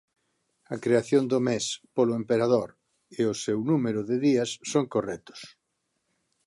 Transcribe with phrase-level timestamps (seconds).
[0.73, 1.65] A creación do mes
[1.95, 2.69] polo emperador
[3.19, 5.39] e o seu número de días son correctos.